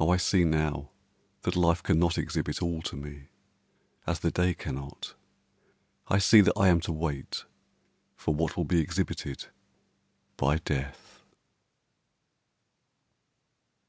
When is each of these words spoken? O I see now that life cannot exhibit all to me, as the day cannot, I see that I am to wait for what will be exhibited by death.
O 0.00 0.10
I 0.10 0.16
see 0.16 0.42
now 0.42 0.90
that 1.42 1.54
life 1.54 1.80
cannot 1.80 2.18
exhibit 2.18 2.60
all 2.60 2.82
to 2.82 2.96
me, 2.96 3.28
as 4.04 4.18
the 4.18 4.32
day 4.32 4.52
cannot, 4.52 5.14
I 6.08 6.18
see 6.18 6.40
that 6.40 6.58
I 6.58 6.66
am 6.66 6.80
to 6.80 6.92
wait 6.92 7.44
for 8.16 8.34
what 8.34 8.56
will 8.56 8.64
be 8.64 8.80
exhibited 8.80 9.46
by 10.36 10.56
death. 10.58 11.22